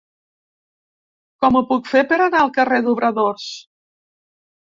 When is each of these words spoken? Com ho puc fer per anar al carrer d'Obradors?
Com 1.43 1.59
ho 1.59 1.61
puc 1.73 1.91
fer 1.91 2.01
per 2.13 2.17
anar 2.27 2.41
al 2.45 2.51
carrer 2.57 2.79
d'Obradors? 2.87 3.47